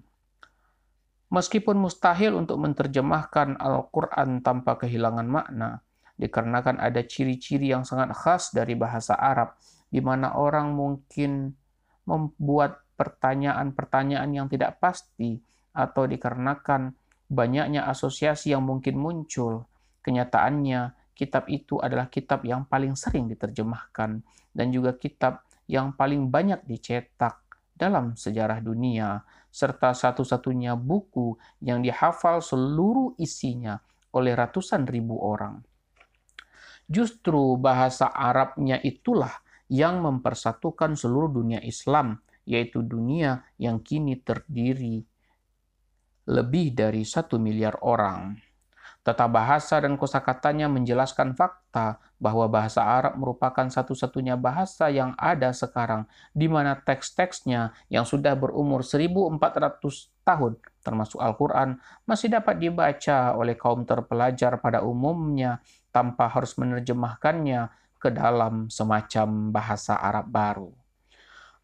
Meskipun 1.27 1.75
mustahil 1.75 2.39
untuk 2.39 2.63
menerjemahkan 2.63 3.59
Al-Quran 3.59 4.47
tanpa 4.47 4.79
kehilangan 4.79 5.27
makna, 5.27 5.83
dikarenakan 6.15 6.79
ada 6.79 7.03
ciri-ciri 7.03 7.75
yang 7.75 7.83
sangat 7.83 8.15
khas 8.15 8.55
dari 8.55 8.79
bahasa 8.79 9.19
Arab, 9.19 9.59
di 9.91 9.99
mana 9.99 10.39
orang 10.39 10.71
mungkin 10.71 11.51
membuat 12.07 12.87
pertanyaan-pertanyaan 12.97 14.31
yang 14.33 14.47
tidak 14.49 14.81
pasti, 14.81 15.37
atau 15.77 16.09
dikarenakan 16.09 16.97
banyaknya 17.29 17.85
asosiasi 17.85 18.57
yang 18.57 18.65
mungkin 18.65 18.97
muncul. 18.97 19.69
Kenyataannya, 20.01 21.13
kitab 21.13 21.51
itu 21.53 21.77
adalah 21.83 22.09
kitab 22.09 22.47
yang 22.47 22.65
paling 22.65 22.97
sering 22.97 23.29
diterjemahkan, 23.29 24.25
dan 24.57 24.67
juga 24.73 24.97
kitab 24.97 25.45
yang 25.69 25.93
paling 25.93 26.31
banyak 26.31 26.63
dicetak 26.65 27.43
dalam 27.77 28.17
sejarah 28.17 28.65
dunia, 28.65 29.21
serta 29.53 29.93
satu-satunya 29.93 30.73
buku 30.79 31.37
yang 31.61 31.85
dihafal 31.85 32.41
seluruh 32.41 33.13
isinya 33.21 33.77
oleh 34.17 34.33
ratusan 34.33 34.89
ribu 34.89 35.21
orang. 35.21 35.61
Justru 36.87 37.59
bahasa 37.59 38.09
Arabnya 38.15 38.79
itulah 38.81 39.43
yang 39.67 40.03
mempersatukan 40.03 40.95
seluruh 40.95 41.31
dunia 41.31 41.61
Islam, 41.63 42.23
yaitu 42.47 42.83
dunia 42.83 43.43
yang 43.59 43.83
kini 43.83 44.19
terdiri 44.23 45.03
lebih 46.27 46.75
dari 46.75 47.07
satu 47.07 47.39
miliar 47.39 47.79
orang. 47.83 48.39
Tata 49.07 49.31
bahasa 49.31 49.79
dan 49.79 49.95
kosakatanya 49.95 50.67
menjelaskan 50.67 51.39
fakta 51.39 52.03
bahwa 52.19 52.51
bahasa 52.51 52.83
Arab 52.83 53.15
merupakan 53.15 53.63
satu-satunya 53.71 54.35
bahasa 54.35 54.91
yang 54.91 55.15
ada 55.15 55.55
sekarang 55.55 56.11
di 56.35 56.51
mana 56.51 56.75
teks-teksnya 56.75 57.71
yang 57.87 58.03
sudah 58.03 58.35
berumur 58.35 58.83
1400 58.83 60.11
tahun 60.27 60.59
termasuk 60.83 61.23
Al-Quran 61.23 61.79
masih 62.03 62.35
dapat 62.35 62.59
dibaca 62.59 63.39
oleh 63.39 63.55
kaum 63.55 63.87
terpelajar 63.87 64.59
pada 64.59 64.83
umumnya 64.83 65.63
tanpa 65.95 66.27
harus 66.27 66.59
menerjemahkannya 66.59 67.86
ke 68.07 68.15
dalam 68.15 68.71
semacam 68.71 69.51
bahasa 69.51 69.99
Arab 69.99 70.31
baru. 70.31 70.71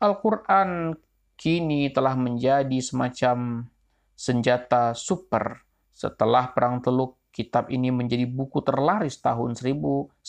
Al-Quran 0.03 0.99
kini 1.39 1.95
telah 1.95 2.19
menjadi 2.19 2.79
semacam 2.83 3.71
senjata 4.19 4.91
super 4.99 5.63
setelah 5.95 6.51
Perang 6.51 6.83
Teluk 6.83 7.23
Kitab 7.31 7.71
ini 7.71 7.95
menjadi 7.95 8.27
buku 8.27 8.61
terlaris 8.61 9.23
tahun 9.23 9.55
1991. 9.55 10.21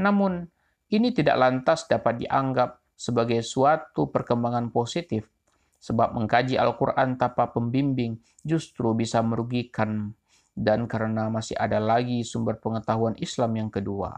Namun, 0.00 0.32
ini 0.90 1.08
tidak 1.14 1.36
lantas 1.38 1.86
dapat 1.86 2.24
dianggap 2.24 2.82
sebagai 2.96 3.44
suatu 3.46 4.10
perkembangan 4.10 4.74
positif, 4.74 5.28
sebab 5.78 6.16
mengkaji 6.18 6.58
Al-Quran 6.58 7.14
tanpa 7.14 7.52
pembimbing 7.54 8.18
justru 8.42 8.90
bisa 8.96 9.22
merugikan, 9.22 10.16
dan 10.60 10.84
karena 10.84 11.32
masih 11.32 11.56
ada 11.56 11.80
lagi 11.80 12.20
sumber 12.20 12.60
pengetahuan 12.60 13.16
Islam 13.16 13.56
yang 13.56 13.70
kedua, 13.72 14.12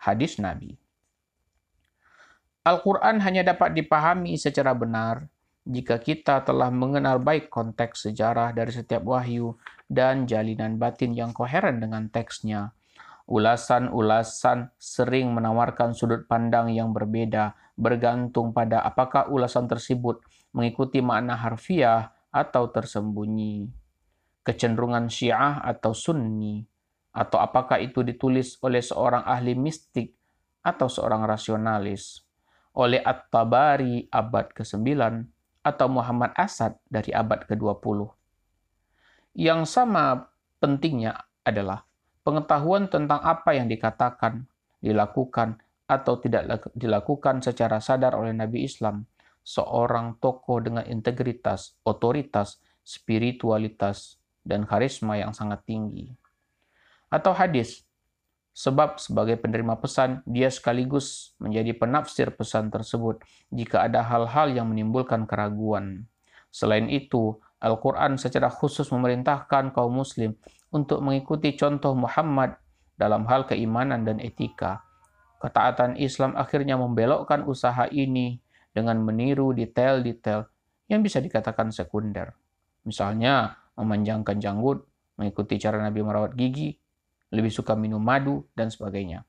hadis 0.00 0.40
Nabi. 0.40 0.80
Al-Quran 2.64 3.20
hanya 3.20 3.44
dapat 3.44 3.76
dipahami 3.76 4.40
secara 4.40 4.72
benar 4.72 5.28
jika 5.68 6.00
kita 6.00 6.40
telah 6.48 6.72
mengenal 6.72 7.20
baik 7.20 7.52
konteks 7.52 8.08
sejarah 8.08 8.56
dari 8.56 8.72
setiap 8.72 9.04
wahyu 9.04 9.52
dan 9.84 10.24
jalinan 10.24 10.80
batin 10.80 11.12
yang 11.12 11.36
koheren 11.36 11.84
dengan 11.84 12.08
teksnya. 12.08 12.72
Ulasan-ulasan 13.30 14.74
sering 14.80 15.30
menawarkan 15.30 15.94
sudut 15.94 16.26
pandang 16.26 16.72
yang 16.72 16.90
berbeda, 16.90 17.54
bergantung 17.78 18.50
pada 18.50 18.82
apakah 18.82 19.30
ulasan 19.30 19.70
tersebut 19.70 20.24
mengikuti 20.50 20.98
makna 20.98 21.38
harfiah 21.38 22.10
atau 22.34 22.66
tersembunyi, 22.66 23.70
kecenderungan 24.46 25.12
syiah 25.12 25.60
atau 25.60 25.92
sunni, 25.92 26.64
atau 27.10 27.38
apakah 27.42 27.82
itu 27.82 28.00
ditulis 28.06 28.56
oleh 28.62 28.80
seorang 28.80 29.26
ahli 29.26 29.58
mistik 29.58 30.14
atau 30.62 30.86
seorang 30.86 31.26
rasionalis. 31.26 32.22
Oleh 32.76 33.02
At-Tabari 33.02 34.06
abad 34.08 34.54
ke-9, 34.54 34.86
atau 35.60 35.86
Muhammad 35.92 36.32
Asad 36.38 36.78
dari 36.88 37.12
abad 37.12 37.44
ke-20. 37.44 38.08
Yang 39.36 39.60
sama 39.68 40.30
pentingnya 40.62 41.18
adalah 41.44 41.84
pengetahuan 42.22 42.86
tentang 42.86 43.20
apa 43.20 43.58
yang 43.58 43.66
dikatakan, 43.66 44.46
dilakukan, 44.80 45.60
atau 45.90 46.22
tidak 46.22 46.70
dilakukan 46.78 47.42
secara 47.42 47.82
sadar 47.82 48.14
oleh 48.14 48.30
Nabi 48.30 48.62
Islam, 48.62 49.10
seorang 49.42 50.22
tokoh 50.22 50.62
dengan 50.62 50.86
integritas, 50.86 51.74
otoritas, 51.82 52.62
spiritualitas, 52.86 54.19
dan 54.42 54.64
karisma 54.64 55.20
yang 55.20 55.32
sangat 55.36 55.62
tinggi. 55.66 56.12
Atau 57.10 57.34
hadis, 57.34 57.84
Sebab 58.50 58.98
sebagai 58.98 59.38
penerima 59.38 59.78
pesan, 59.78 60.26
dia 60.26 60.50
sekaligus 60.50 61.38
menjadi 61.38 61.70
penafsir 61.70 62.34
pesan 62.34 62.68
tersebut 62.68 63.22
jika 63.54 63.86
ada 63.86 64.02
hal-hal 64.02 64.50
yang 64.50 64.66
menimbulkan 64.68 65.24
keraguan. 65.24 66.10
Selain 66.50 66.90
itu, 66.90 67.38
Al-Quran 67.62 68.18
secara 68.18 68.50
khusus 68.50 68.90
memerintahkan 68.90 69.70
kaum 69.70 69.94
muslim 69.94 70.34
untuk 70.74 70.98
mengikuti 71.00 71.54
contoh 71.54 71.94
Muhammad 71.94 72.58
dalam 72.98 73.24
hal 73.30 73.46
keimanan 73.46 74.02
dan 74.02 74.18
etika. 74.18 74.82
Ketaatan 75.40 75.96
Islam 75.96 76.36
akhirnya 76.36 76.76
membelokkan 76.76 77.46
usaha 77.46 77.86
ini 77.88 78.42
dengan 78.74 79.00
meniru 79.00 79.54
detail-detail 79.54 80.44
yang 80.90 81.00
bisa 81.00 81.22
dikatakan 81.22 81.70
sekunder. 81.72 82.34
Misalnya, 82.84 83.56
memanjangkan 83.80 84.36
janggut, 84.36 84.84
mengikuti 85.16 85.56
cara 85.56 85.80
Nabi 85.80 86.04
merawat 86.04 86.36
gigi, 86.36 86.76
lebih 87.32 87.48
suka 87.48 87.72
minum 87.72 88.04
madu, 88.04 88.44
dan 88.52 88.68
sebagainya. 88.68 89.24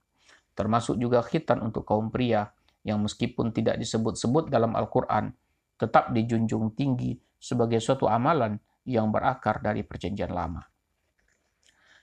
Termasuk 0.51 0.99
juga 0.99 1.23
khitan 1.23 1.63
untuk 1.63 1.87
kaum 1.87 2.11
pria 2.11 2.51
yang 2.83 2.99
meskipun 2.99 3.55
tidak 3.55 3.79
disebut-sebut 3.79 4.51
dalam 4.51 4.75
Al-Quran, 4.75 5.31
tetap 5.79 6.11
dijunjung 6.11 6.75
tinggi 6.75 7.17
sebagai 7.41 7.81
suatu 7.81 8.05
amalan 8.05 8.59
yang 8.85 9.09
berakar 9.09 9.61
dari 9.61 9.81
perjanjian 9.85 10.33
lama. 10.33 10.61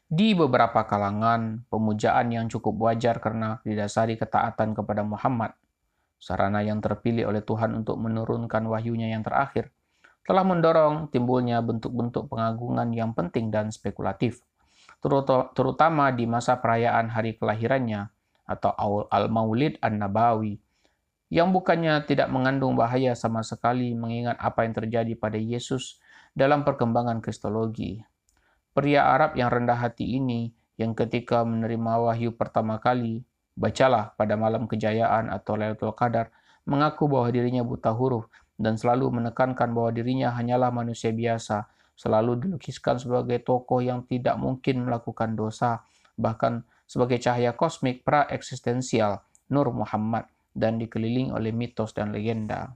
Di 0.09 0.33
beberapa 0.33 0.89
kalangan, 0.89 1.69
pemujaan 1.69 2.33
yang 2.33 2.47
cukup 2.49 2.81
wajar 2.89 3.21
karena 3.21 3.61
didasari 3.61 4.17
ketaatan 4.17 4.73
kepada 4.73 5.05
Muhammad, 5.05 5.53
sarana 6.17 6.65
yang 6.65 6.81
terpilih 6.81 7.29
oleh 7.29 7.45
Tuhan 7.45 7.77
untuk 7.77 8.01
menurunkan 8.01 8.65
wahyunya 8.67 9.13
yang 9.13 9.21
terakhir, 9.21 9.69
telah 10.29 10.45
mendorong 10.45 11.09
timbulnya 11.09 11.65
bentuk-bentuk 11.65 12.29
pengagungan 12.29 12.93
yang 12.93 13.17
penting 13.17 13.49
dan 13.49 13.73
spekulatif 13.73 14.45
terutama 15.55 16.11
di 16.11 16.27
masa 16.27 16.59
perayaan 16.59 17.09
hari 17.15 17.39
kelahirannya 17.39 18.11
atau 18.49 18.73
Al-Maulid 19.13 19.79
An-Nabawi, 19.85 20.59
yang 21.29 21.53
bukannya 21.53 22.03
tidak 22.09 22.33
mengandung 22.33 22.75
bahaya 22.75 23.13
sama 23.13 23.45
sekali 23.45 23.93
mengingat 23.93 24.41
apa 24.41 24.65
yang 24.65 24.75
terjadi 24.75 25.13
pada 25.15 25.37
Yesus 25.37 26.01
dalam 26.33 26.65
perkembangan 26.65 27.21
kristologi. 27.21 28.01
Pria 28.73 29.05
Arab 29.05 29.37
yang 29.37 29.53
rendah 29.53 29.77
hati 29.77 30.17
ini, 30.17 30.57
yang 30.81 30.97
ketika 30.97 31.45
menerima 31.45 32.09
wahyu 32.09 32.33
pertama 32.33 32.81
kali, 32.81 33.23
bacalah 33.53 34.17
pada 34.17 34.35
malam 34.41 34.65
kejayaan 34.65 35.29
atau 35.29 35.61
Lailatul 35.61 35.93
Qadar, 35.93 36.33
mengaku 36.65 37.11
bahwa 37.11 37.29
dirinya 37.29 37.61
buta 37.61 37.93
huruf 37.93 38.27
dan 38.59 38.75
selalu 38.75 39.23
menekankan 39.23 39.71
bahwa 39.71 39.95
dirinya 39.95 40.35
hanyalah 40.35 40.75
manusia 40.75 41.15
biasa 41.15 41.71
selalu 41.99 42.47
dilukiskan 42.47 42.99
sebagai 43.03 43.43
tokoh 43.43 43.83
yang 43.83 44.07
tidak 44.07 44.39
mungkin 44.39 44.87
melakukan 44.87 45.35
dosa, 45.35 45.83
bahkan 46.15 46.63
sebagai 46.87 47.19
cahaya 47.19 47.55
kosmik 47.59 48.07
pra-eksistensial 48.07 49.23
Nur 49.51 49.75
Muhammad 49.75 50.31
dan 50.55 50.79
dikelilingi 50.79 51.35
oleh 51.35 51.51
mitos 51.51 51.95
dan 51.95 52.15
legenda. 52.15 52.75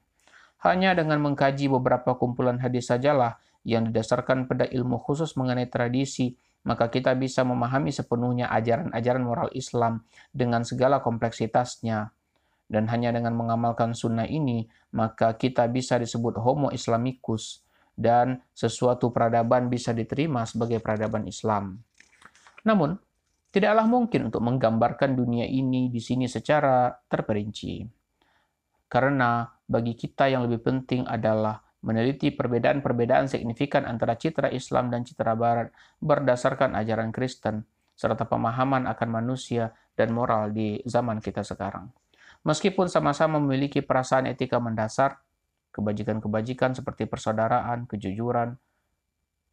Hanya 0.63 0.95
dengan 0.95 1.19
mengkaji 1.23 1.71
beberapa 1.71 2.15
kumpulan 2.19 2.59
hadis 2.63 2.91
sajalah 2.91 3.39
yang 3.63 3.91
didasarkan 3.91 4.47
pada 4.51 4.67
ilmu 4.67 4.99
khusus 5.03 5.35
mengenai 5.35 5.67
tradisi, 5.67 6.35
maka 6.63 6.87
kita 6.91 7.15
bisa 7.19 7.43
memahami 7.43 7.91
sepenuhnya 7.91 8.47
ajaran-ajaran 8.51 9.23
moral 9.23 9.51
Islam 9.55 10.07
dengan 10.31 10.63
segala 10.63 11.03
kompleksitasnya. 11.03 12.15
Dan 12.73 12.89
hanya 12.89 13.13
dengan 13.13 13.37
mengamalkan 13.37 13.93
sunnah 13.93 14.25
ini, 14.25 14.65
maka 14.97 15.37
kita 15.37 15.69
bisa 15.69 16.01
disebut 16.01 16.41
homo 16.41 16.73
islamicus, 16.73 17.61
dan 17.93 18.41
sesuatu 18.57 19.13
peradaban 19.13 19.69
bisa 19.69 19.93
diterima 19.93 20.49
sebagai 20.49 20.81
peradaban 20.81 21.29
Islam. 21.29 21.85
Namun, 22.65 22.97
tidaklah 23.53 23.85
mungkin 23.85 24.33
untuk 24.33 24.41
menggambarkan 24.41 25.13
dunia 25.13 25.45
ini 25.45 25.93
di 25.93 26.01
sini 26.01 26.25
secara 26.25 26.89
terperinci. 26.89 27.85
Karena 28.89 29.45
bagi 29.69 29.97
kita 29.97 30.29
yang 30.29 30.49
lebih 30.49 30.65
penting 30.65 31.05
adalah 31.09 31.61
meneliti 31.83 32.31
perbedaan-perbedaan 32.33 33.27
signifikan 33.27 33.85
antara 33.85 34.15
citra 34.17 34.49
Islam 34.53 34.89
dan 34.89 35.03
citra 35.03 35.35
Barat 35.35 35.75
berdasarkan 35.99 36.79
ajaran 36.79 37.11
Kristen, 37.11 37.67
serta 37.93 38.25
pemahaman 38.25 38.87
akan 38.89 39.09
manusia 39.11 39.75
dan 39.99 40.15
moral 40.15 40.55
di 40.55 40.81
zaman 40.87 41.19
kita 41.19 41.43
sekarang. 41.43 42.02
Meskipun 42.43 42.91
sama-sama 42.91 43.39
memiliki 43.39 43.79
perasaan 43.87 44.27
etika 44.27 44.59
mendasar, 44.59 45.23
kebajikan-kebajikan 45.71 46.75
seperti 46.75 47.07
persaudaraan, 47.07 47.87
kejujuran, 47.87 48.59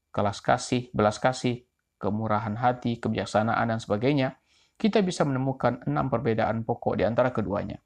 kelas 0.09 0.41
kasih, 0.41 0.89
belas 0.89 1.21
kasih, 1.21 1.69
kemurahan 2.01 2.57
hati, 2.57 2.97
kebijaksanaan, 2.97 3.69
dan 3.69 3.79
sebagainya, 3.79 4.41
kita 4.79 5.05
bisa 5.05 5.21
menemukan 5.21 5.85
enam 5.85 6.09
perbedaan 6.09 6.65
pokok 6.65 6.97
di 6.97 7.03
antara 7.05 7.29
keduanya. 7.29 7.77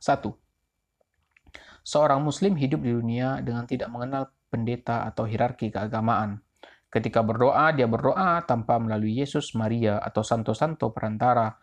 Satu, 0.00 0.32
seorang 1.82 2.22
muslim 2.22 2.54
hidup 2.56 2.80
di 2.84 2.92
dunia 2.94 3.40
dengan 3.42 3.66
tidak 3.66 3.90
mengenal 3.90 4.30
pendeta 4.48 5.08
atau 5.08 5.26
hierarki 5.26 5.72
keagamaan. 5.72 6.40
Ketika 6.90 7.22
berdoa, 7.22 7.70
dia 7.70 7.86
berdoa 7.86 8.42
tanpa 8.44 8.78
melalui 8.82 9.18
Yesus, 9.22 9.54
Maria, 9.54 10.02
atau 10.02 10.26
santo-santo 10.26 10.90
perantara, 10.90 11.54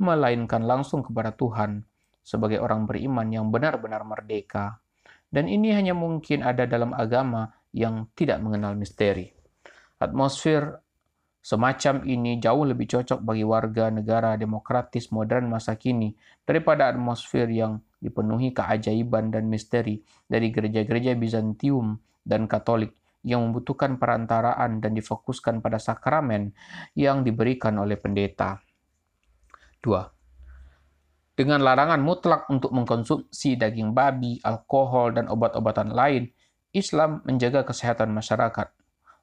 melainkan 0.00 0.66
langsung 0.66 1.04
kepada 1.06 1.34
Tuhan 1.34 1.84
sebagai 2.24 2.58
orang 2.58 2.88
beriman 2.88 3.28
yang 3.28 3.52
benar-benar 3.52 4.02
merdeka. 4.02 4.80
Dan 5.28 5.50
ini 5.50 5.74
hanya 5.74 5.92
mungkin 5.92 6.46
ada 6.46 6.64
dalam 6.64 6.94
agama 6.94 7.50
yang 7.74 8.08
tidak 8.14 8.38
mengenal 8.40 8.78
misteri. 8.78 9.28
Atmosfer 9.98 10.78
semacam 11.44 12.06
ini 12.08 12.40
jauh 12.40 12.64
lebih 12.64 12.88
cocok 12.88 13.20
bagi 13.20 13.44
warga 13.44 13.92
negara 13.92 14.38
demokratis 14.40 15.12
modern 15.12 15.52
masa 15.52 15.76
kini 15.76 16.16
daripada 16.46 16.88
atmosfer 16.88 17.50
yang 17.50 17.82
dipenuhi 18.00 18.56
keajaiban 18.56 19.28
dan 19.28 19.50
misteri 19.50 20.00
dari 20.24 20.48
gereja-gereja 20.48 21.12
Bizantium 21.18 22.00
dan 22.24 22.48
Katolik 22.48 22.96
yang 23.24 23.40
membutuhkan 23.48 23.96
perantaraan 23.96 24.84
dan 24.84 24.92
difokuskan 24.92 25.64
pada 25.64 25.80
sakramen 25.80 26.52
yang 26.92 27.24
diberikan 27.24 27.76
oleh 27.80 27.96
pendeta. 27.96 28.60
2 29.84 30.14
dengan 31.34 31.66
larangan 31.66 31.98
mutlak 31.98 32.46
untuk 32.46 32.70
mengkonsumsi 32.70 33.58
daging 33.58 33.90
babi, 33.90 34.38
alkohol, 34.46 35.18
dan 35.18 35.26
obat-obatan 35.26 35.90
lain, 35.90 36.30
Islam 36.70 37.26
menjaga 37.26 37.66
kesehatan 37.66 38.14
masyarakat. 38.14 38.70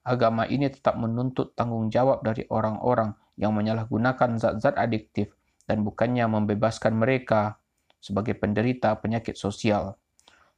Agama 0.04 0.43
ini 0.43 0.67
tetap 0.67 1.00
menuntut 1.00 1.56
tanggung 1.56 1.88
jawab 1.88 2.19
dari 2.19 2.43
orang-orang 2.52 3.15
yang 3.39 3.56
menyalahgunakan 3.56 4.36
zat-zat 4.36 4.76
adiktif 4.76 5.32
dan 5.63 5.88
bukannya 5.88 6.28
membebaskan 6.28 7.00
mereka 7.00 7.63
sebagai 8.04 8.36
penderita 8.36 8.91
penyakit 9.00 9.39
sosial. 9.39 9.95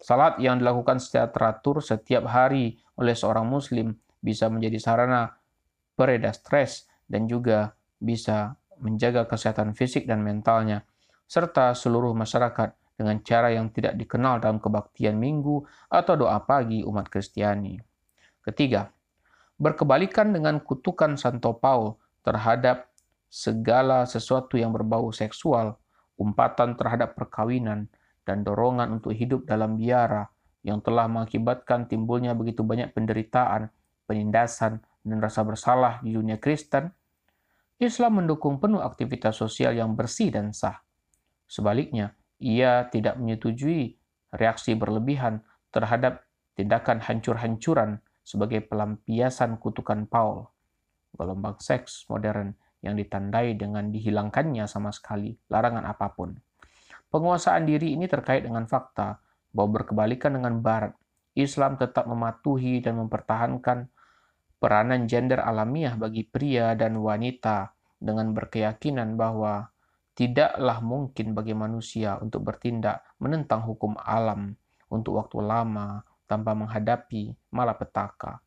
Salat 0.02 0.42
yang 0.42 0.58
dilakukan 0.58 0.98
secara 0.98 1.30
teratur 1.30 1.86
setiap 1.86 2.34
hari 2.34 2.82
oleh 2.98 3.14
seorang 3.14 3.46
muslim 3.46 3.94
bisa 4.26 4.50
menjadi 4.50 4.82
sarana 4.82 5.38
pereda 5.94 6.34
stres 6.34 6.90
dan 7.06 7.30
juga 7.30 7.78
bisa 8.02 8.58
menjaga 8.84 9.24
kesehatan 9.26 9.72
fisik 9.74 10.04
dan 10.04 10.20
mentalnya 10.20 10.84
serta 11.24 11.72
seluruh 11.72 12.12
masyarakat 12.12 12.76
dengan 13.00 13.18
cara 13.26 13.50
yang 13.50 13.74
tidak 13.74 13.98
dikenal 13.98 14.38
dalam 14.44 14.62
kebaktian 14.62 15.18
minggu 15.18 15.66
atau 15.90 16.14
doa 16.14 16.38
pagi 16.44 16.86
umat 16.86 17.10
Kristiani. 17.10 17.80
Ketiga, 18.44 18.92
berkebalikan 19.58 20.36
dengan 20.36 20.60
kutukan 20.62 21.16
Santo 21.16 21.56
Paul 21.58 21.98
terhadap 22.22 22.92
segala 23.32 24.06
sesuatu 24.06 24.60
yang 24.60 24.70
berbau 24.70 25.10
seksual, 25.10 25.80
umpatan 26.20 26.78
terhadap 26.78 27.18
perkawinan, 27.18 27.90
dan 28.24 28.46
dorongan 28.46 29.00
untuk 29.00 29.12
hidup 29.12 29.44
dalam 29.44 29.76
biara 29.76 30.32
yang 30.64 30.80
telah 30.80 31.12
mengakibatkan 31.12 31.92
timbulnya 31.92 32.32
begitu 32.32 32.64
banyak 32.64 32.96
penderitaan, 32.96 33.68
penindasan, 34.08 34.80
dan 35.04 35.18
rasa 35.20 35.44
bersalah 35.44 36.00
di 36.00 36.16
dunia 36.16 36.40
Kristen, 36.40 36.88
Islam 37.84 38.24
mendukung 38.24 38.64
penuh 38.64 38.80
aktivitas 38.80 39.36
sosial 39.36 39.76
yang 39.76 39.92
bersih 40.00 40.32
dan 40.32 40.56
sah. 40.56 40.80
Sebaliknya, 41.44 42.16
ia 42.40 42.88
tidak 42.88 43.20
menyetujui 43.20 44.00
reaksi 44.32 44.72
berlebihan 44.72 45.44
terhadap 45.68 46.24
tindakan 46.56 47.04
hancur-hancuran 47.04 48.00
sebagai 48.24 48.64
pelampiasan 48.64 49.60
kutukan 49.60 50.08
Paul, 50.08 50.48
gelombang 51.12 51.60
seks 51.60 52.08
modern 52.08 52.56
yang 52.80 52.96
ditandai 52.96 53.60
dengan 53.60 53.92
dihilangkannya 53.92 54.64
sama 54.64 54.96
sekali 54.96 55.36
larangan 55.52 55.84
apa 55.84 56.08
pun. 56.16 56.40
Penguasaan 57.12 57.68
diri 57.68 58.00
ini 58.00 58.08
terkait 58.08 58.48
dengan 58.48 58.64
fakta 58.64 59.20
bahwa 59.52 59.84
berkebalikan 59.84 60.40
dengan 60.40 60.64
Barat, 60.64 60.96
Islam 61.36 61.76
tetap 61.76 62.08
mematuhi 62.08 62.80
dan 62.80 62.96
mempertahankan 62.96 63.92
peranan 64.64 65.04
gender 65.12 65.44
alamiah 65.44 66.00
bagi 66.00 66.24
pria 66.24 66.72
dan 66.80 66.96
wanita 66.96 67.73
dengan 68.04 68.36
berkeyakinan 68.36 69.16
bahwa 69.16 69.74
Tidaklah 70.14 70.78
mungkin 70.86 71.34
bagi 71.34 71.58
manusia 71.58 72.22
untuk 72.22 72.46
bertindak 72.46 73.02
menentang 73.18 73.66
hukum 73.66 73.98
alam 73.98 74.54
untuk 74.86 75.18
waktu 75.18 75.42
lama 75.42 76.06
tanpa 76.30 76.54
menghadapi 76.54 77.34
malapetaka. 77.50 78.38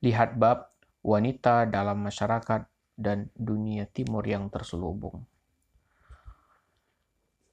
Lihat 0.00 0.40
bab 0.40 0.72
wanita 1.04 1.68
dalam 1.68 2.00
masyarakat 2.00 2.64
dan 2.96 3.28
dunia 3.36 3.84
timur 3.92 4.24
yang 4.24 4.48
terselubung. 4.48 5.28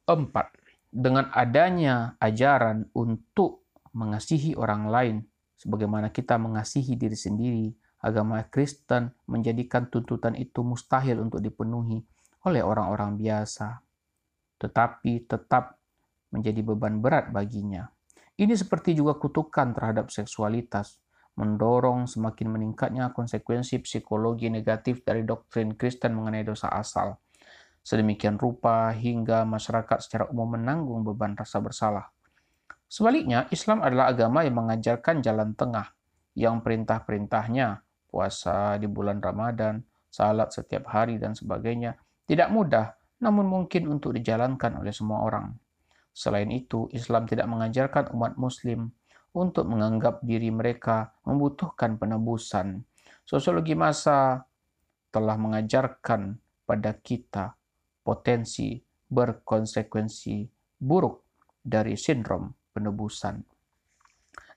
4. 0.07 0.31
Dengan 0.87 1.27
adanya 1.35 2.15
ajaran 2.15 2.87
untuk 2.95 3.67
mengasihi 3.91 4.55
orang 4.55 4.87
lain 4.87 5.15
sebagaimana 5.59 6.15
kita 6.15 6.39
mengasihi 6.39 6.95
diri 6.95 7.19
sendiri, 7.19 7.67
agama 7.99 8.39
Kristen 8.47 9.11
menjadikan 9.27 9.91
tuntutan 9.91 10.35
itu 10.39 10.63
mustahil 10.63 11.19
untuk 11.19 11.43
dipenuhi 11.43 11.99
oleh 12.47 12.63
orang-orang 12.63 13.19
biasa, 13.19 13.83
tetapi 14.59 15.27
tetap 15.27 15.75
menjadi 16.31 16.61
beban 16.63 17.03
berat 17.03 17.31
baginya. 17.35 17.91
Ini 18.39 18.55
seperti 18.55 18.95
juga 18.95 19.19
kutukan 19.19 19.75
terhadap 19.75 20.07
seksualitas, 20.07 21.03
mendorong 21.35 22.07
semakin 22.07 22.47
meningkatnya 22.55 23.11
konsekuensi 23.11 23.83
psikologi 23.83 24.47
negatif 24.47 25.03
dari 25.03 25.27
doktrin 25.27 25.75
Kristen 25.75 26.15
mengenai 26.15 26.47
dosa 26.47 26.71
asal. 26.71 27.19
Sedemikian 27.83 28.39
rupa 28.39 28.95
hingga 28.95 29.43
masyarakat 29.43 29.99
secara 30.03 30.25
umum 30.31 30.55
menanggung 30.55 31.03
beban 31.03 31.35
rasa 31.35 31.59
bersalah. 31.59 32.11
Sebaliknya, 32.87 33.47
Islam 33.51 33.83
adalah 33.83 34.11
agama 34.11 34.43
yang 34.47 34.55
mengajarkan 34.55 35.19
jalan 35.19 35.53
tengah, 35.53 35.93
yang 36.35 36.63
perintah-perintahnya, 36.63 37.83
puasa 38.09 38.75
di 38.81 38.89
bulan 38.89 39.21
Ramadan, 39.21 39.79
salat 40.09 40.49
setiap 40.49 40.89
hari, 40.89 41.21
dan 41.21 41.37
sebagainya, 41.37 41.95
tidak 42.25 42.49
mudah, 42.49 42.97
namun 43.21 43.45
mungkin 43.45 43.87
untuk 43.87 44.17
dijalankan 44.17 44.81
oleh 44.81 44.91
semua 44.91 45.23
orang. 45.23 45.53
Selain 46.11 46.49
itu, 46.49 46.89
Islam 46.91 47.29
tidak 47.29 47.47
mengajarkan 47.47 48.11
umat 48.17 48.35
Muslim 48.35 48.91
untuk 49.31 49.69
menganggap 49.69 50.25
diri 50.25 50.49
mereka 50.49 51.13
membutuhkan 51.23 52.01
penebusan. 52.01 52.81
Sosiologi 53.23 53.77
masa 53.77 54.41
telah 55.13 55.37
mengajarkan 55.37 56.37
pada 56.65 56.97
kita 56.97 57.53
potensi 58.01 58.81
berkonsekuensi 59.09 60.45
buruk 60.81 61.25
dari 61.61 61.93
sindrom 61.93 62.49
penebusan. 62.73 63.41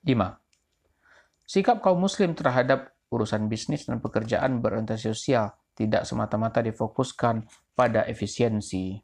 5. 0.05 1.49
Sikap 1.49 1.85
kaum 1.85 2.01
muslim 2.01 2.33
terhadap 2.33 2.93
urusan 3.13 3.45
bisnis 3.53 3.85
dan 3.85 4.01
pekerjaan 4.01 4.65
berorientasi 4.65 5.13
sosial 5.13 5.53
tidak 5.77 6.09
semata-mata 6.09 6.65
difokuskan 6.65 7.45
pada 7.77 8.09
efisiensi. 8.09 8.97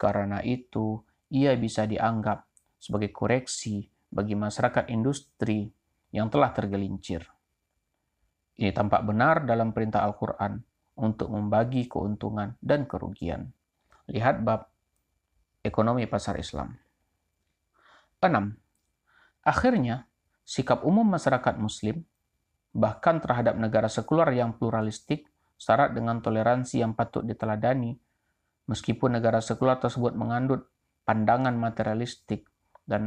Karena 0.00 0.40
itu, 0.40 0.96
ia 1.28 1.52
bisa 1.60 1.84
dianggap 1.84 2.48
sebagai 2.80 3.12
koreksi 3.12 3.84
bagi 4.08 4.32
masyarakat 4.32 4.88
industri 4.88 5.68
yang 6.12 6.32
telah 6.32 6.52
tergelincir. 6.52 7.24
Ini 8.56 8.72
tampak 8.72 9.04
benar 9.04 9.48
dalam 9.48 9.72
perintah 9.72 10.04
Al-Quran 10.04 10.60
untuk 11.00 11.32
membagi 11.32 11.88
keuntungan 11.88 12.56
dan 12.60 12.84
kerugian. 12.84 13.48
Lihat 14.12 14.44
bab 14.44 14.68
ekonomi 15.64 16.04
pasar 16.04 16.36
Islam. 16.36 16.76
6. 18.20 18.28
Akhirnya, 19.42 20.06
sikap 20.44 20.84
umum 20.84 21.06
masyarakat 21.08 21.58
muslim, 21.58 22.04
bahkan 22.72 23.20
terhadap 23.20 23.60
negara 23.60 23.86
sekular 23.86 24.32
yang 24.32 24.56
pluralistik, 24.56 25.28
syarat 25.60 25.92
dengan 25.92 26.24
toleransi 26.24 26.80
yang 26.80 26.96
patut 26.96 27.22
diteladani, 27.22 27.94
meskipun 28.66 29.20
negara 29.20 29.44
sekular 29.44 29.76
tersebut 29.78 30.16
mengandung 30.16 30.64
pandangan 31.04 31.52
materialistik 31.54 32.48
dan 32.88 33.06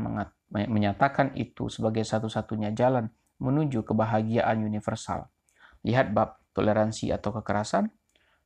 menyatakan 0.54 1.34
itu 1.36 1.67
sebagai 1.67 2.06
satu-satunya 2.06 2.71
jalan 2.78 3.10
menuju 3.41 3.84
kebahagiaan 3.84 4.63
universal. 4.63 5.28
Lihat 5.84 6.15
bab 6.15 6.39
toleransi 6.56 7.12
atau 7.12 7.36
kekerasan 7.36 7.91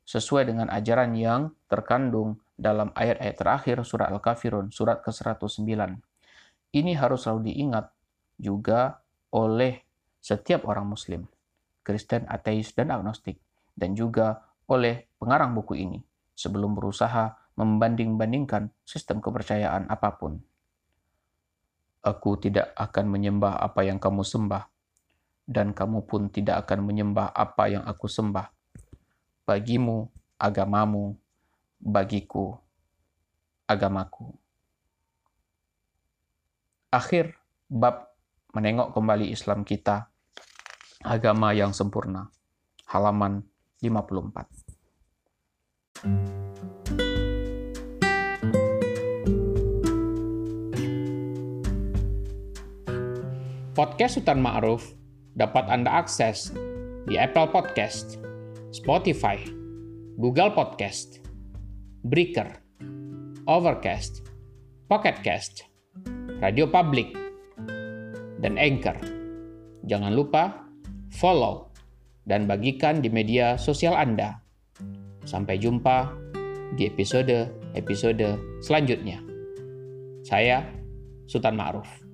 sesuai 0.10 0.50
dengan 0.50 0.74
ajaran 0.74 1.14
yang 1.14 1.54
terkandung 1.70 2.42
dalam 2.58 2.90
ayat-ayat 2.98 3.36
terakhir 3.38 3.78
surat 3.86 4.10
Al-Kafirun, 4.10 4.74
surat 4.74 5.06
ke-109. 5.06 6.02
Ini 6.74 6.92
harus 6.98 7.26
selalu 7.26 7.54
diingat 7.54 7.94
juga 8.42 9.06
oleh 9.30 9.89
setiap 10.20 10.68
orang 10.68 10.88
muslim, 10.88 11.26
Kristen, 11.82 12.28
ateis, 12.30 12.76
dan 12.76 12.92
agnostik, 12.92 13.40
dan 13.74 13.96
juga 13.96 14.46
oleh 14.70 15.10
pengarang 15.18 15.56
buku 15.58 15.80
ini 15.80 16.00
sebelum 16.38 16.78
berusaha 16.78 17.36
membanding-bandingkan 17.60 18.72
sistem 18.88 19.20
kepercayaan 19.20 19.90
apa 19.92 20.16
pun. 20.16 20.40
Aku 22.00 22.40
tidak 22.40 22.72
akan 22.80 23.12
menyembah 23.12 23.60
apa 23.60 23.84
yang 23.84 24.00
kamu 24.00 24.24
sembah, 24.24 24.64
dan 25.44 25.76
kamu 25.76 26.08
pun 26.08 26.32
tidak 26.32 26.64
akan 26.64 26.88
menyembah 26.88 27.34
apa 27.36 27.68
yang 27.68 27.84
aku 27.84 28.08
sembah. 28.08 28.48
Bagimu, 29.44 30.08
agamamu, 30.40 31.18
bagiku, 31.82 32.56
agamaku. 33.68 34.32
Akhir 36.90 37.38
bab 37.70 38.14
menengok 38.54 38.94
kembali 38.98 39.30
Islam 39.30 39.62
kita, 39.62 40.09
agama 41.00 41.56
yang 41.56 41.72
sempurna. 41.72 42.28
Halaman 42.92 43.48
54. 43.80 44.52
Podcast 53.72 54.20
Sultan 54.20 54.44
Ma'ruf 54.44 54.92
dapat 55.40 55.72
Anda 55.72 56.04
akses 56.04 56.52
di 57.08 57.16
Apple 57.16 57.48
Podcast, 57.48 58.20
Spotify, 58.76 59.40
Google 60.20 60.52
Podcast, 60.52 61.24
Breaker, 62.04 62.60
Overcast, 63.48 64.28
Pocket 64.92 65.16
Cast, 65.24 65.64
Radio 66.44 66.68
Public, 66.68 67.16
dan 68.44 68.60
Anchor. 68.60 69.00
Jangan 69.88 70.12
lupa 70.12 70.69
follow 71.14 71.70
dan 72.26 72.46
bagikan 72.46 73.02
di 73.02 73.10
media 73.10 73.58
sosial 73.58 73.98
Anda. 73.98 74.38
Sampai 75.26 75.62
jumpa 75.62 76.10
di 76.78 76.90
episode-episode 76.90 78.62
selanjutnya. 78.62 79.22
Saya 80.26 80.66
Sultan 81.30 81.58
Ma'ruf. 81.58 82.09